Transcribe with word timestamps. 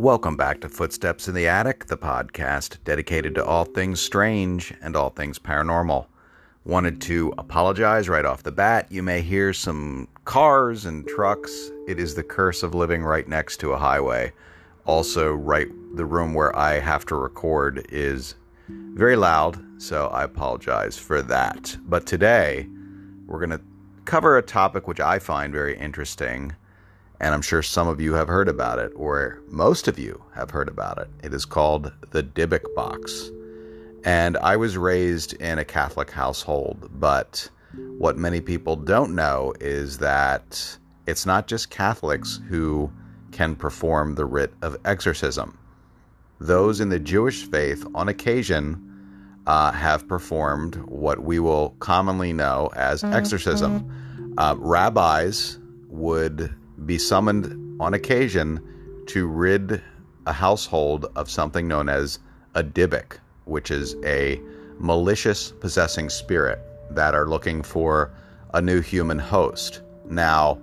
Welcome 0.00 0.34
back 0.34 0.62
to 0.62 0.70
Footsteps 0.70 1.28
in 1.28 1.34
the 1.34 1.46
Attic, 1.46 1.84
the 1.84 1.98
podcast 1.98 2.78
dedicated 2.84 3.34
to 3.34 3.44
all 3.44 3.66
things 3.66 4.00
strange 4.00 4.72
and 4.80 4.96
all 4.96 5.10
things 5.10 5.38
paranormal. 5.38 6.06
Wanted 6.64 7.02
to 7.02 7.34
apologize 7.36 8.08
right 8.08 8.24
off 8.24 8.42
the 8.42 8.50
bat. 8.50 8.90
You 8.90 9.02
may 9.02 9.20
hear 9.20 9.52
some 9.52 10.08
cars 10.24 10.86
and 10.86 11.06
trucks. 11.06 11.70
It 11.86 12.00
is 12.00 12.14
the 12.14 12.22
curse 12.22 12.62
of 12.62 12.74
living 12.74 13.02
right 13.02 13.28
next 13.28 13.58
to 13.58 13.72
a 13.72 13.78
highway. 13.78 14.32
Also, 14.86 15.34
right 15.34 15.68
the 15.94 16.06
room 16.06 16.32
where 16.32 16.56
I 16.56 16.80
have 16.80 17.04
to 17.04 17.14
record 17.14 17.84
is 17.90 18.36
very 18.70 19.16
loud, 19.16 19.62
so 19.76 20.06
I 20.06 20.24
apologize 20.24 20.96
for 20.96 21.20
that. 21.20 21.76
But 21.84 22.06
today, 22.06 22.66
we're 23.26 23.46
going 23.46 23.50
to 23.50 23.60
cover 24.06 24.38
a 24.38 24.42
topic 24.42 24.88
which 24.88 25.00
I 25.00 25.18
find 25.18 25.52
very 25.52 25.76
interesting 25.76 26.54
and 27.20 27.34
I'm 27.34 27.42
sure 27.42 27.62
some 27.62 27.86
of 27.86 28.00
you 28.00 28.14
have 28.14 28.28
heard 28.28 28.48
about 28.48 28.78
it, 28.78 28.92
or 28.96 29.42
most 29.48 29.88
of 29.88 29.98
you 29.98 30.22
have 30.34 30.50
heard 30.50 30.68
about 30.68 30.98
it. 30.98 31.08
It 31.22 31.34
is 31.34 31.44
called 31.44 31.92
the 32.10 32.22
Dybbuk 32.22 32.74
box. 32.74 33.30
And 34.04 34.38
I 34.38 34.56
was 34.56 34.78
raised 34.78 35.34
in 35.34 35.58
a 35.58 35.64
Catholic 35.64 36.10
household, 36.10 36.88
but 36.94 37.48
what 37.98 38.16
many 38.16 38.40
people 38.40 38.74
don't 38.74 39.14
know 39.14 39.52
is 39.60 39.98
that 39.98 40.78
it's 41.06 41.26
not 41.26 41.46
just 41.46 41.68
Catholics 41.68 42.40
who 42.48 42.90
can 43.32 43.54
perform 43.54 44.14
the 44.14 44.24
rite 44.24 44.50
of 44.62 44.78
exorcism. 44.86 45.58
Those 46.40 46.80
in 46.80 46.88
the 46.88 46.98
Jewish 46.98 47.44
faith, 47.44 47.86
on 47.94 48.08
occasion, 48.08 48.86
uh, 49.46 49.72
have 49.72 50.08
performed 50.08 50.76
what 50.86 51.22
we 51.22 51.38
will 51.38 51.70
commonly 51.80 52.32
know 52.32 52.70
as 52.74 53.04
exorcism. 53.04 54.34
Uh, 54.38 54.54
rabbis 54.58 55.58
would 55.88 56.54
be 56.86 56.98
summoned 56.98 57.80
on 57.80 57.94
occasion 57.94 58.60
to 59.06 59.26
rid 59.26 59.82
a 60.26 60.32
household 60.32 61.06
of 61.16 61.30
something 61.30 61.66
known 61.66 61.88
as 61.88 62.18
a 62.54 62.62
dybbuk, 62.62 63.18
which 63.44 63.70
is 63.70 63.96
a 64.04 64.40
malicious 64.78 65.52
possessing 65.52 66.08
spirit 66.08 66.58
that 66.90 67.14
are 67.14 67.28
looking 67.28 67.62
for 67.62 68.10
a 68.54 68.60
new 68.60 68.80
human 68.80 69.18
host. 69.18 69.82
Now, 70.08 70.58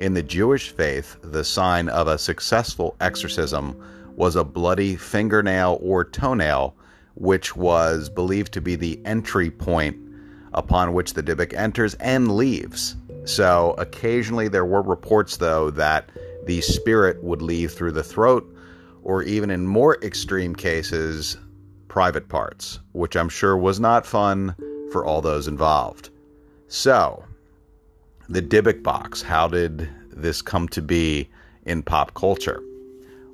in 0.00 0.14
the 0.14 0.22
Jewish 0.22 0.70
faith, 0.70 1.16
the 1.22 1.44
sign 1.44 1.88
of 1.88 2.08
a 2.08 2.18
successful 2.18 2.96
exorcism 3.00 3.76
was 4.16 4.36
a 4.36 4.44
bloody 4.44 4.96
fingernail 4.96 5.78
or 5.80 6.04
toenail, 6.04 6.74
which 7.14 7.56
was 7.56 8.08
believed 8.08 8.52
to 8.52 8.60
be 8.60 8.76
the 8.76 9.00
entry 9.04 9.50
point 9.50 9.96
upon 10.54 10.92
which 10.92 11.14
the 11.14 11.22
dybbuk 11.22 11.52
enters 11.54 11.94
and 11.94 12.36
leaves. 12.36 12.96
So 13.28 13.74
occasionally 13.76 14.48
there 14.48 14.64
were 14.64 14.80
reports, 14.80 15.36
though, 15.36 15.70
that 15.72 16.08
the 16.46 16.62
spirit 16.62 17.22
would 17.22 17.42
leave 17.42 17.72
through 17.72 17.92
the 17.92 18.02
throat, 18.02 18.50
or 19.02 19.22
even 19.22 19.50
in 19.50 19.66
more 19.66 20.02
extreme 20.02 20.54
cases, 20.54 21.36
private 21.88 22.30
parts, 22.30 22.80
which 22.92 23.16
I'm 23.16 23.28
sure 23.28 23.54
was 23.54 23.78
not 23.78 24.06
fun 24.06 24.54
for 24.90 25.04
all 25.04 25.20
those 25.20 25.46
involved. 25.46 26.08
So, 26.68 27.22
the 28.30 28.40
Dybbuk 28.40 28.82
box, 28.82 29.20
how 29.20 29.46
did 29.46 29.90
this 30.10 30.40
come 30.40 30.66
to 30.68 30.80
be 30.80 31.28
in 31.66 31.82
pop 31.82 32.14
culture? 32.14 32.62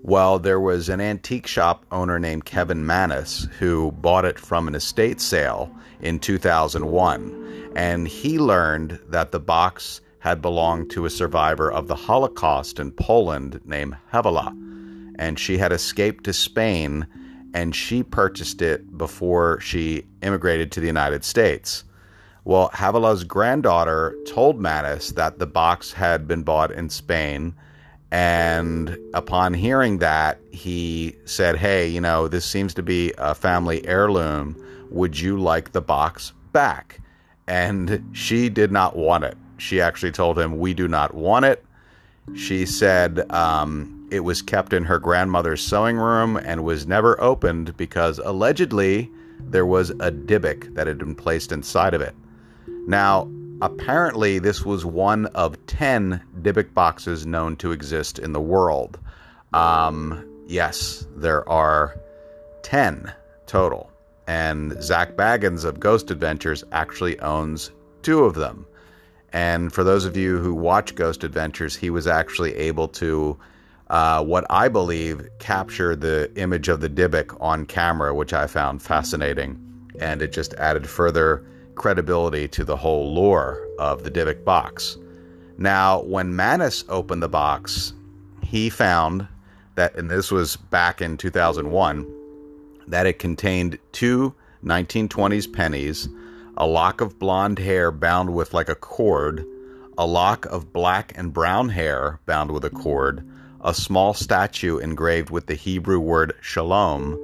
Well, 0.07 0.39
there 0.39 0.61
was 0.61 0.91
an 0.91 1.01
antique 1.01 1.47
shop 1.47 1.87
owner 1.91 2.19
named 2.19 2.45
Kevin 2.45 2.85
Mannis 2.85 3.49
who 3.59 3.91
bought 3.91 4.27
it 4.27 4.39
from 4.39 4.69
an 4.69 4.75
estate 4.75 5.19
sale 5.19 5.75
in 5.99 6.19
2001. 6.19 7.73
And 7.75 8.07
he 8.07 8.39
learned 8.39 9.01
that 9.09 9.33
the 9.33 9.41
box 9.41 10.03
had 10.19 10.43
belonged 10.43 10.91
to 10.91 11.07
a 11.07 11.11
survivor 11.11 11.73
of 11.73 11.89
the 11.89 11.95
Holocaust 11.95 12.79
in 12.79 12.91
Poland 12.91 13.63
named 13.65 13.97
Hevela. 14.13 14.49
And 15.19 15.39
she 15.39 15.57
had 15.57 15.73
escaped 15.73 16.25
to 16.25 16.35
Spain 16.35 17.07
and 17.55 17.75
she 17.75 18.03
purchased 18.03 18.61
it 18.61 18.99
before 18.99 19.59
she 19.61 20.05
immigrated 20.21 20.71
to 20.73 20.81
the 20.81 20.87
United 20.87 21.25
States. 21.25 21.83
Well, 22.45 22.69
Hevela's 22.75 23.25
granddaughter 23.25 24.15
told 24.27 24.61
Mannis 24.61 25.13
that 25.13 25.39
the 25.39 25.47
box 25.47 25.95
had 25.95 26.29
been 26.29 26.43
bought 26.43 26.73
in 26.73 26.91
Spain 26.91 27.55
and 28.15 28.97
upon 29.13 29.55
hearing 29.55 29.99
that, 29.99 30.39
he 30.53 31.17
said, 31.25 31.57
Hey, 31.57 31.89
you 31.89 32.01
know, 32.01 32.29
this 32.29 32.45
seems 32.45 32.73
to 32.75 32.83
be 32.83 33.13
a 33.19 33.35
family 33.35 33.85
heirloom. 33.89 34.55
Would 34.91 35.19
you 35.19 35.37
like 35.37 35.73
the 35.73 35.81
box 35.81 36.33
back? 36.53 37.01
And 37.49 38.09
she 38.13 38.49
did 38.49 38.71
not 38.71 38.95
want 38.95 39.25
it. 39.25 39.37
She 39.57 39.81
actually 39.81 40.13
told 40.13 40.39
him, 40.39 40.59
We 40.59 40.75
do 40.75 40.87
not 40.87 41.13
want 41.13 41.45
it. 41.45 41.65
She 42.37 42.67
said 42.67 43.29
um, 43.33 44.07
it 44.13 44.21
was 44.21 44.43
kept 44.43 44.73
in 44.73 44.85
her 44.85 45.01
grandmother's 45.01 45.61
sewing 45.61 45.97
room 45.97 46.37
and 46.37 46.63
was 46.63 46.87
never 46.87 47.21
opened 47.21 47.77
because 47.77 48.21
allegedly 48.21 49.11
there 49.41 49.67
was 49.67 49.91
a 49.91 50.13
dybbuk 50.13 50.73
that 50.77 50.87
had 50.87 50.99
been 50.99 51.17
placed 51.17 51.51
inside 51.51 51.95
of 51.95 52.01
it. 52.01 52.15
Now, 52.87 53.29
Apparently, 53.65 54.39
this 54.39 54.63
was 54.63 54.85
one 54.85 55.25
of 55.29 55.57
10 55.65 56.23
Dybbuk 56.43 56.75
boxes 56.75 57.25
known 57.25 57.57
to 57.57 57.73
exist 57.73 58.19
in 58.19 58.35
the 58.35 58.41
world. 58.41 58.99
Um, 59.55 60.23
yes, 60.47 61.07
there 61.17 61.49
are 61.49 61.99
10 62.63 63.11
total. 63.47 63.91
And 64.27 64.77
Zach 64.83 65.17
Bagans 65.17 65.65
of 65.65 65.81
Ghost 65.81 66.11
Adventures 66.11 66.63
actually 66.73 67.19
owns 67.21 67.71
two 68.03 68.25
of 68.25 68.35
them. 68.35 68.67
And 69.33 69.73
for 69.73 69.83
those 69.83 70.05
of 70.05 70.15
you 70.15 70.37
who 70.37 70.53
watch 70.53 70.95
Ghost 70.95 71.25
Adventures, 71.25 71.75
he 71.75 71.89
was 71.89 72.07
actually 72.07 72.55
able 72.57 72.89
to, 72.89 73.39
uh, 73.89 74.23
what 74.23 74.45
I 74.51 74.69
believe, 74.69 75.27
capture 75.39 75.97
the 75.97 76.31
image 76.37 76.69
of 76.69 76.83
the 76.83 76.91
Dybbuk 76.91 77.35
on 77.41 77.65
camera, 77.65 78.15
which 78.15 78.35
I 78.35 78.47
found 78.47 78.83
fascinating. 78.83 79.59
And 79.99 80.21
it 80.21 80.33
just 80.33 80.53
added 80.55 80.87
further 80.87 81.47
credibility 81.75 82.49
to 82.49 82.65
the 82.65 82.77
whole 82.77 83.13
lore 83.13 83.67
of 83.79 84.03
the 84.03 84.11
Dybbuk 84.11 84.45
box. 84.45 84.97
Now, 85.59 86.03
when 86.03 86.35
Mannis 86.35 86.85
opened 86.89 87.23
the 87.23 87.29
box, 87.29 87.93
he 88.43 88.71
found 88.71 89.27
that, 89.77 89.95
and 89.97 90.11
this 90.11 90.31
was 90.31 90.57
back 90.57 91.01
in 91.01 91.17
2001, 91.17 92.07
that 92.89 93.07
it 93.07 93.19
contained 93.19 93.79
two 93.93 94.35
1920s 94.65 95.53
pennies, 95.53 96.09
a 96.57 96.67
lock 96.67 97.01
of 97.01 97.19
blonde 97.19 97.59
hair 97.59 97.91
bound 97.91 98.35
with 98.35 98.55
like 98.55 98.69
a 98.69 98.75
cord, 98.75 99.45
a 99.99 100.07
lock 100.07 100.47
of 100.47 100.73
black 100.73 101.13
and 101.17 101.33
brown 101.33 101.69
hair 101.69 102.21
bound 102.27 102.51
with 102.51 102.65
a 102.65 102.71
cord, 102.71 103.27
a 103.63 103.75
small 103.75 104.15
statue 104.15 104.79
engraved 104.79 105.31
with 105.31 105.47
the 105.47 105.55
Hebrew 105.55 106.01
word 106.01 106.35
shalom, 106.41 107.19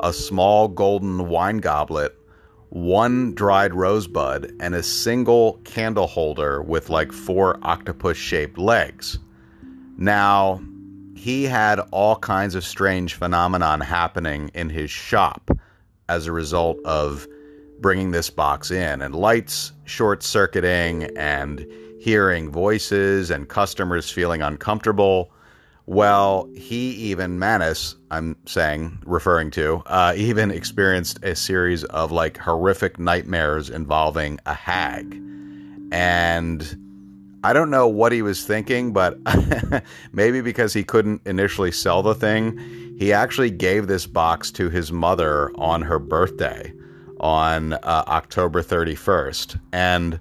a 0.00 0.12
small 0.12 0.68
golden 0.68 1.28
wine 1.28 1.58
goblet, 1.58 2.16
one 2.72 3.34
dried 3.34 3.74
rosebud, 3.74 4.50
and 4.58 4.74
a 4.74 4.82
single 4.82 5.60
candle 5.64 6.06
holder 6.06 6.62
with 6.62 6.88
like 6.88 7.12
four 7.12 7.58
octopus 7.62 8.16
shaped 8.16 8.56
legs. 8.56 9.18
Now, 9.98 10.58
he 11.14 11.44
had 11.44 11.80
all 11.90 12.16
kinds 12.16 12.54
of 12.54 12.64
strange 12.64 13.12
phenomenon 13.12 13.82
happening 13.82 14.50
in 14.54 14.70
his 14.70 14.90
shop 14.90 15.50
as 16.08 16.26
a 16.26 16.32
result 16.32 16.78
of 16.86 17.28
bringing 17.80 18.10
this 18.10 18.30
box 18.30 18.70
in 18.70 19.02
and 19.02 19.14
lights 19.14 19.72
short 19.84 20.22
circuiting 20.22 21.04
and 21.14 21.66
hearing 22.00 22.50
voices 22.50 23.30
and 23.30 23.50
customers 23.50 24.10
feeling 24.10 24.40
uncomfortable 24.40 25.30
well, 25.86 26.48
he 26.54 26.90
even 26.92 27.38
Mannis, 27.38 27.96
I'm 28.10 28.36
saying, 28.46 29.02
referring 29.04 29.50
to, 29.52 29.82
uh, 29.86 30.14
even 30.16 30.50
experienced 30.50 31.22
a 31.24 31.34
series 31.34 31.84
of 31.84 32.12
like 32.12 32.38
horrific 32.38 32.98
nightmares 32.98 33.68
involving 33.68 34.38
a 34.46 34.54
hag. 34.54 35.20
And 35.90 37.40
I 37.44 37.52
don't 37.52 37.70
know 37.70 37.88
what 37.88 38.12
he 38.12 38.22
was 38.22 38.44
thinking, 38.44 38.92
but 38.92 39.18
maybe 40.12 40.40
because 40.40 40.72
he 40.72 40.84
couldn't 40.84 41.22
initially 41.26 41.72
sell 41.72 42.02
the 42.02 42.14
thing, 42.14 42.58
he 42.98 43.12
actually 43.12 43.50
gave 43.50 43.88
this 43.88 44.06
box 44.06 44.52
to 44.52 44.70
his 44.70 44.92
mother 44.92 45.50
on 45.56 45.82
her 45.82 45.98
birthday 45.98 46.72
on 47.18 47.72
uh, 47.72 48.04
October 48.06 48.62
31st. 48.62 49.58
And 49.72 50.20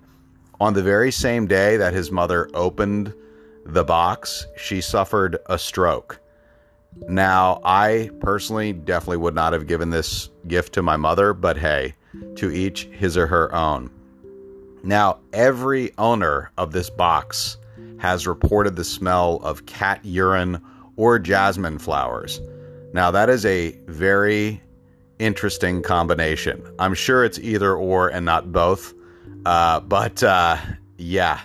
on 0.60 0.74
the 0.74 0.84
very 0.84 1.12
same 1.12 1.48
day 1.48 1.78
that 1.78 1.94
his 1.94 2.12
mother 2.12 2.50
opened 2.54 3.14
the 3.66 3.84
box, 3.84 4.48
she 4.58 4.82
suffered 4.82 5.38
a 5.48 5.58
stroke. 5.58 6.20
Now, 7.08 7.62
I 7.64 8.10
personally 8.20 8.74
definitely 8.74 9.18
would 9.18 9.36
not 9.36 9.54
have 9.54 9.68
given 9.68 9.90
this 9.90 10.30
gift 10.48 10.74
to 10.74 10.82
my 10.82 10.98
mother, 10.98 11.34
but 11.34 11.58
hey, 11.58 11.96
to 12.36 12.52
each 12.52 12.86
his 12.86 13.18
or 13.18 13.28
her 13.28 13.54
own. 13.56 13.90
Now, 14.84 15.20
every 15.32 15.92
owner 15.98 16.52
of 16.58 16.72
this 16.72 16.90
box 16.90 17.58
has 18.00 18.28
reported 18.28 18.76
the 18.76 18.84
smell 18.84 19.40
of 19.44 19.66
cat 19.68 20.04
urine 20.04 20.62
or 20.96 21.20
jasmine 21.20 21.78
flowers. 21.78 22.42
Now, 22.94 23.12
that 23.12 23.30
is 23.30 23.46
a 23.46 23.72
very 23.88 24.62
interesting 25.20 25.82
combination. 25.84 26.62
I'm 26.80 26.96
sure 26.96 27.24
it's 27.24 27.40
either 27.40 27.76
or 27.76 28.10
and 28.10 28.26
not 28.26 28.52
both. 28.52 28.94
Uh, 29.46 29.80
but 29.80 30.22
uh, 30.24 30.58
yeah, 30.98 31.40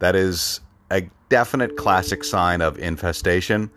that 0.00 0.14
is 0.16 0.60
a 0.90 1.08
definite 1.34 1.76
classic 1.76 2.22
sign 2.22 2.60
of 2.60 2.78
infestation. 2.78 3.68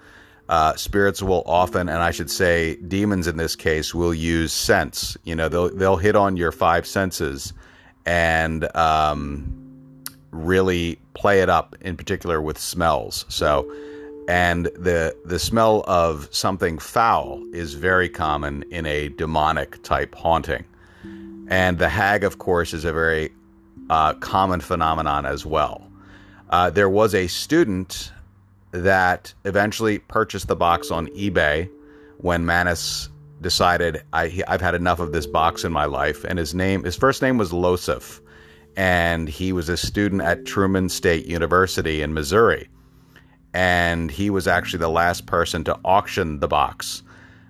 uh, 0.49 0.75
spirits 0.75 1.21
will 1.21 1.43
often, 1.45 1.89
and 1.89 1.99
I 1.99 2.11
should 2.11 2.31
say 2.31 2.75
demons 2.87 3.27
in 3.27 3.37
this 3.37 3.55
case, 3.55 3.93
will 3.93 4.13
use 4.13 4.53
sense. 4.53 5.17
You 5.23 5.35
know, 5.35 5.49
they'll 5.49 5.75
they'll 5.75 5.97
hit 5.97 6.15
on 6.15 6.37
your 6.37 6.51
five 6.51 6.85
senses 6.87 7.53
and 8.05 8.73
um, 8.75 10.03
really 10.31 10.99
play 11.13 11.41
it 11.41 11.49
up. 11.49 11.75
In 11.81 11.97
particular, 11.97 12.41
with 12.41 12.57
smells. 12.57 13.25
So, 13.27 13.69
and 14.29 14.67
the 14.67 15.15
the 15.25 15.39
smell 15.39 15.83
of 15.87 16.29
something 16.31 16.79
foul 16.79 17.43
is 17.53 17.73
very 17.73 18.07
common 18.07 18.63
in 18.71 18.85
a 18.85 19.09
demonic 19.09 19.83
type 19.83 20.15
haunting. 20.15 20.63
And 21.49 21.77
the 21.77 21.89
hag, 21.89 22.23
of 22.23 22.39
course, 22.39 22.73
is 22.73 22.83
a 22.85 22.91
very 22.93 23.31
uh, 23.89 24.13
common 24.15 24.59
phenomenon 24.61 25.25
as 25.25 25.45
well. 25.45 25.86
Uh, 26.49 26.69
there 26.69 26.89
was 26.89 27.13
a 27.13 27.27
student 27.27 28.11
that 28.71 29.33
eventually 29.45 29.99
purchased 29.99 30.47
the 30.47 30.55
box 30.55 30.91
on 30.91 31.07
eBay 31.07 31.69
when 32.17 32.45
Mannis 32.45 33.09
decided 33.41 34.03
I, 34.13 34.43
have 34.47 34.61
had 34.61 34.75
enough 34.75 34.99
of 34.99 35.11
this 35.11 35.25
box 35.25 35.63
in 35.63 35.71
my 35.71 35.85
life. 35.85 36.23
And 36.23 36.39
his 36.39 36.55
name, 36.55 36.83
his 36.83 36.95
first 36.95 37.21
name 37.21 37.37
was 37.37 37.51
Losif, 37.51 38.19
and 38.75 39.29
he 39.29 39.51
was 39.51 39.69
a 39.69 39.77
student 39.77 40.21
at 40.21 40.45
Truman 40.45 40.89
State 40.89 41.25
University 41.25 42.01
in 42.01 42.13
Missouri. 42.13 42.69
And 43.53 44.11
he 44.11 44.29
was 44.29 44.47
actually 44.47 44.79
the 44.79 44.89
last 44.89 45.25
person 45.25 45.63
to 45.65 45.79
auction 45.83 46.39
the 46.39 46.47
box. 46.47 47.03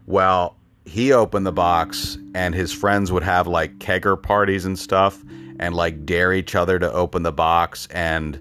Well, 0.06 0.56
he 0.86 1.12
opened 1.12 1.46
the 1.46 1.52
box, 1.52 2.18
and 2.34 2.56
his 2.56 2.72
friends 2.72 3.12
would 3.12 3.24
have 3.24 3.48
like 3.48 3.80
kegger 3.80 4.22
parties 4.22 4.66
and 4.66 4.80
stuff, 4.80 5.22
and 5.60 5.76
like 5.76 6.06
dare 6.06 6.34
each 6.34 6.56
other 6.56 6.80
to 6.80 6.92
open 6.92 7.24
the 7.24 7.32
box 7.32 7.88
and 7.92 8.40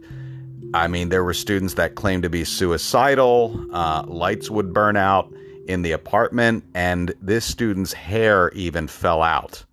I 0.76 0.88
mean, 0.88 1.08
there 1.08 1.25
were 1.25 1.34
students 1.34 1.75
that 1.75 1.94
claimed 1.94 2.23
to 2.25 2.31
be 2.31 2.44
suicidal. 2.44 3.67
Uh, 3.73 4.05
lights 4.06 4.50
would 4.50 4.73
burn 4.73 4.96
out 4.96 5.32
in 5.67 5.82
the 5.82 5.93
apartment, 5.93 6.64
and 6.75 7.14
this 7.20 7.44
student's 7.44 7.93
hair 7.93 8.50
even 8.52 8.87
fell 8.87 9.23
out. 9.23 9.64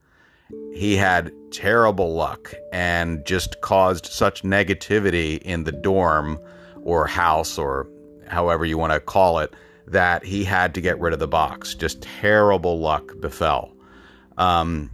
He 0.73 0.95
had 0.95 1.31
terrible 1.51 2.13
luck 2.13 2.53
and 2.71 3.23
just 3.25 3.61
caused 3.61 4.07
such 4.07 4.43
negativity 4.43 5.39
in 5.39 5.65
the 5.65 5.71
dorm 5.71 6.39
or 6.81 7.05
house 7.05 7.57
or 7.57 7.87
however 8.27 8.65
you 8.65 8.77
want 8.77 8.93
to 8.93 8.99
call 8.99 9.39
it 9.39 9.53
that 9.85 10.23
he 10.23 10.43
had 10.43 10.73
to 10.73 10.81
get 10.81 10.99
rid 10.99 11.13
of 11.13 11.19
the 11.19 11.27
box. 11.27 11.75
Just 11.75 12.01
terrible 12.01 12.79
luck 12.79 13.19
befell. 13.19 13.71
Um, 14.37 14.89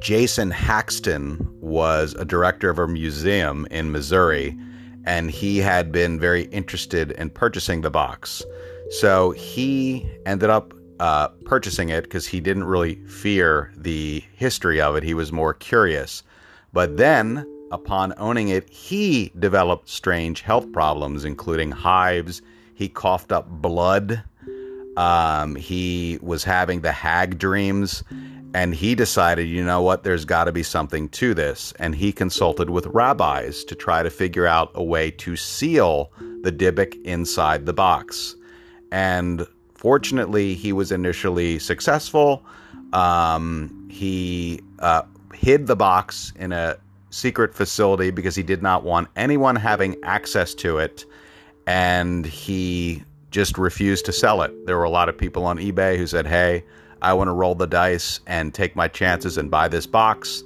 Jason 0.00 0.50
Haxton 0.50 1.46
was 1.60 2.14
a 2.14 2.24
director 2.24 2.70
of 2.70 2.78
a 2.78 2.88
museum 2.88 3.66
in 3.70 3.92
Missouri 3.92 4.58
and 5.06 5.30
he 5.30 5.58
had 5.58 5.92
been 5.92 6.18
very 6.18 6.44
interested 6.44 7.12
in 7.12 7.30
purchasing 7.30 7.82
the 7.82 7.90
box. 7.90 8.42
So 8.90 9.32
he 9.32 10.08
ended 10.26 10.50
up 10.50 10.74
uh, 11.00 11.28
purchasing 11.44 11.88
it 11.88 12.04
because 12.04 12.26
he 12.26 12.40
didn't 12.40 12.64
really 12.64 12.96
fear 13.06 13.72
the 13.76 14.22
history 14.34 14.80
of 14.80 14.96
it. 14.96 15.02
He 15.02 15.14
was 15.14 15.32
more 15.32 15.54
curious. 15.54 16.22
But 16.72 16.96
then, 16.96 17.46
upon 17.72 18.14
owning 18.16 18.48
it, 18.48 18.68
he 18.68 19.32
developed 19.38 19.88
strange 19.88 20.40
health 20.42 20.70
problems, 20.72 21.24
including 21.24 21.70
hives. 21.70 22.42
He 22.74 22.88
coughed 22.88 23.32
up 23.32 23.48
blood. 23.48 24.22
Um, 24.96 25.56
he 25.56 26.18
was 26.22 26.44
having 26.44 26.82
the 26.82 26.92
hag 26.92 27.38
dreams 27.38 28.04
and 28.54 28.72
he 28.72 28.94
decided, 28.94 29.48
you 29.48 29.64
know 29.64 29.82
what, 29.82 30.04
there's 30.04 30.24
got 30.24 30.44
to 30.44 30.52
be 30.52 30.62
something 30.62 31.08
to 31.08 31.34
this. 31.34 31.74
And 31.80 31.92
he 31.92 32.12
consulted 32.12 32.70
with 32.70 32.86
rabbis 32.86 33.64
to 33.64 33.74
try 33.74 34.04
to 34.04 34.10
figure 34.10 34.46
out 34.46 34.70
a 34.74 34.82
way 34.82 35.10
to 35.10 35.34
seal 35.34 36.12
the 36.42 36.52
Dybbuk 36.52 37.02
inside 37.02 37.66
the 37.66 37.72
box. 37.72 38.36
And 38.92 39.44
fortunately, 39.74 40.54
he 40.54 40.72
was 40.72 40.92
initially 40.92 41.58
successful. 41.58 42.46
Um, 42.92 43.88
he 43.90 44.60
uh, 44.78 45.02
hid 45.34 45.66
the 45.66 45.74
box 45.74 46.32
in 46.36 46.52
a 46.52 46.76
secret 47.10 47.56
facility 47.56 48.12
because 48.12 48.36
he 48.36 48.44
did 48.44 48.62
not 48.62 48.84
want 48.84 49.08
anyone 49.16 49.56
having 49.56 49.96
access 50.04 50.54
to 50.54 50.78
it. 50.78 51.04
And 51.66 52.24
he 52.24 53.02
just 53.32 53.58
refused 53.58 54.04
to 54.04 54.12
sell 54.12 54.42
it. 54.42 54.66
There 54.66 54.78
were 54.78 54.84
a 54.84 54.90
lot 54.90 55.08
of 55.08 55.18
people 55.18 55.44
on 55.44 55.58
eBay 55.58 55.96
who 55.96 56.06
said, 56.06 56.24
hey, 56.24 56.62
I 57.04 57.12
want 57.12 57.28
to 57.28 57.32
roll 57.32 57.54
the 57.54 57.66
dice 57.66 58.20
and 58.26 58.54
take 58.54 58.74
my 58.74 58.88
chances 58.88 59.36
and 59.36 59.50
buy 59.50 59.68
this 59.68 59.86
box. 59.86 60.42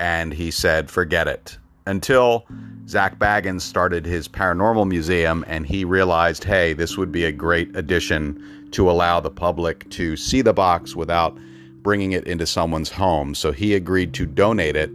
And 0.00 0.32
he 0.32 0.50
said, 0.50 0.90
forget 0.90 1.28
it. 1.28 1.58
Until 1.86 2.46
Zach 2.88 3.18
Bagans 3.18 3.60
started 3.60 4.06
his 4.06 4.26
paranormal 4.26 4.88
museum 4.88 5.44
and 5.46 5.66
he 5.66 5.84
realized, 5.84 6.44
hey, 6.44 6.72
this 6.72 6.96
would 6.96 7.12
be 7.12 7.24
a 7.24 7.32
great 7.32 7.76
addition 7.76 8.68
to 8.72 8.90
allow 8.90 9.20
the 9.20 9.30
public 9.30 9.88
to 9.90 10.16
see 10.16 10.40
the 10.40 10.54
box 10.54 10.96
without 10.96 11.36
bringing 11.82 12.12
it 12.12 12.26
into 12.26 12.46
someone's 12.46 12.90
home. 12.90 13.34
So 13.34 13.52
he 13.52 13.74
agreed 13.74 14.14
to 14.14 14.24
donate 14.24 14.76
it 14.76 14.90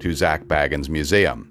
to 0.00 0.12
Zach 0.14 0.46
Bagans 0.46 0.88
Museum. 0.88 1.48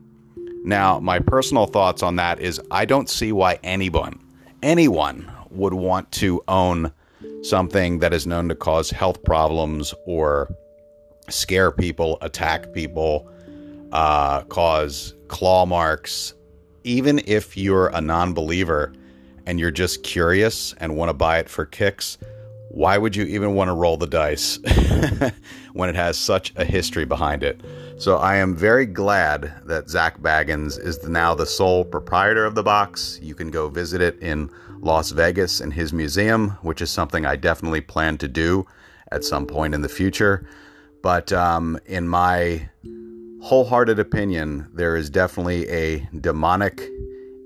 Now, 0.65 0.99
my 0.99 1.19
personal 1.19 1.67
thoughts 1.67 2.03
on 2.03 2.17
that 2.17 2.41
is 2.41 2.59
I 2.69 2.83
don't 2.83 3.09
see 3.09 3.31
why 3.31 3.59
anyone, 3.63 4.19
anyone 4.61 5.31
would 5.51 5.73
want 5.73 6.11
to 6.13 6.43
own 6.49 6.91
something 7.41 7.99
that 7.99 8.13
is 8.13 8.25
known 8.25 8.49
to 8.49 8.55
cause 8.55 8.89
health 8.89 9.23
problems 9.23 9.93
or 10.05 10.53
scare 11.29 11.71
people, 11.71 12.17
attack 12.21 12.73
people, 12.73 13.29
uh, 13.91 14.41
cause 14.43 15.13
claw 15.27 15.65
marks, 15.65 16.33
even 16.83 17.21
if 17.25 17.57
you're 17.57 17.87
a 17.87 18.01
non 18.01 18.33
believer 18.33 18.93
and 19.45 19.59
you're 19.59 19.71
just 19.71 20.03
curious 20.03 20.73
and 20.79 20.95
want 20.95 21.09
to 21.09 21.13
buy 21.13 21.39
it 21.39 21.49
for 21.49 21.65
kicks, 21.65 22.17
why 22.69 22.97
would 22.97 23.15
you 23.15 23.23
even 23.25 23.53
want 23.53 23.69
to 23.69 23.73
roll 23.73 23.97
the 23.97 24.07
dice 24.07 24.59
when 25.73 25.89
it 25.89 25.95
has 25.95 26.17
such 26.17 26.53
a 26.55 26.65
history 26.65 27.05
behind 27.05 27.43
it? 27.43 27.61
So 27.97 28.17
I 28.17 28.35
am 28.35 28.55
very 28.55 28.85
glad 28.85 29.53
that 29.65 29.89
Zach 29.89 30.19
Bagans 30.19 30.77
is 30.77 31.07
now 31.07 31.33
the 31.33 31.45
sole 31.45 31.85
proprietor 31.85 32.45
of 32.45 32.55
the 32.55 32.63
box. 32.63 33.19
You 33.21 33.35
can 33.35 33.49
go 33.49 33.69
visit 33.69 34.01
it 34.01 34.19
in 34.21 34.49
Las 34.79 35.11
Vegas 35.11 35.61
in 35.61 35.71
his 35.71 35.93
museum, 35.93 36.51
which 36.61 36.81
is 36.81 36.91
something 36.91 37.25
I 37.25 37.37
definitely 37.37 37.81
plan 37.81 38.17
to 38.17 38.27
do 38.27 38.67
at 39.11 39.23
some 39.23 39.45
point 39.45 39.73
in 39.73 39.81
the 39.81 39.89
future. 39.89 40.47
But 41.01 41.31
um, 41.31 41.79
in 41.85 42.07
my 42.07 42.69
wholehearted 43.41 43.99
opinion, 43.99 44.67
there 44.73 44.95
is 44.95 45.09
definitely 45.09 45.69
a 45.69 46.09
demonic 46.19 46.81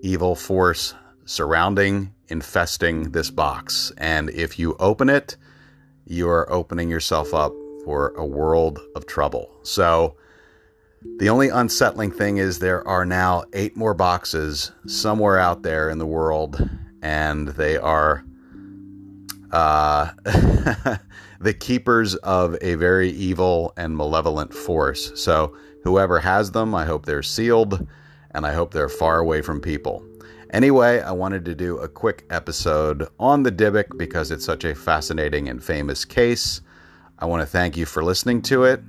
evil 0.02 0.36
force 0.36 0.94
surrounding, 1.30 2.12
infesting 2.30 3.12
this 3.12 3.30
box. 3.30 3.92
And 3.98 4.32
if 4.32 4.58
you 4.58 4.76
open 4.80 5.10
it, 5.10 5.38
you 6.08 6.28
are 6.28 6.52
opening 6.52 6.90
yourself 6.90 7.36
up 7.36 7.54
for 7.86 8.10
a 8.18 8.26
world 8.26 8.80
of 8.96 9.06
trouble. 9.06 9.52
So, 9.62 10.16
the 11.18 11.30
only 11.30 11.48
unsettling 11.50 12.12
thing 12.12 12.38
is 12.38 12.60
there 12.60 12.86
are 12.86 13.06
now 13.06 13.44
eight 13.54 13.78
more 13.78 13.94
boxes 13.94 14.72
somewhere 14.88 15.38
out 15.38 15.62
there 15.62 15.90
in 15.90 16.00
the 16.00 16.06
world, 16.06 16.68
and 17.02 17.50
they 17.50 17.78
are 17.78 18.26
uh, 19.52 20.10
the 21.40 21.54
keepers 21.58 22.16
of 22.16 22.58
a 22.62 22.74
very 22.74 23.12
evil 23.12 23.72
and 23.78 23.96
malevolent 23.96 24.52
force. 24.52 25.12
So, 25.16 25.56
whoever 25.84 26.20
has 26.20 26.52
them, 26.52 26.74
I 26.74 26.86
hope 26.86 27.06
they're 27.06 27.22
sealed 27.22 27.88
and 28.32 28.46
I 28.46 28.54
hope 28.54 28.74
they're 28.74 28.90
far 28.90 29.20
away 29.20 29.42
from 29.42 29.62
people. 29.62 30.04
Anyway, 30.52 31.00
I 31.00 31.12
wanted 31.12 31.46
to 31.46 31.54
do 31.54 31.78
a 31.78 31.88
quick 31.88 32.26
episode 32.32 33.08
on 33.20 33.44
the 33.44 33.52
Dybbuk 33.52 33.98
because 33.98 34.32
it's 34.32 34.46
such 34.46 34.64
a 34.64 34.74
fascinating 34.74 35.48
and 35.48 35.64
famous 35.64 36.06
case. 36.06 36.62
I 37.20 37.26
want 37.26 37.42
to 37.42 37.46
thank 37.46 37.78
you 37.78 37.86
for 37.86 38.04
listening 38.04 38.42
to 38.44 38.64
it. 38.64 38.82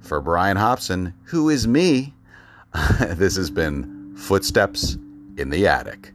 For 0.00 0.20
Brian 0.20 0.58
Hobson, 0.58 1.14
who 1.24 1.48
is 1.48 1.66
me, 1.66 2.14
this 3.00 3.36
has 3.36 3.50
been 3.50 4.14
Footsteps 4.16 4.98
in 5.38 5.48
the 5.48 5.66
Attic. 5.66 6.12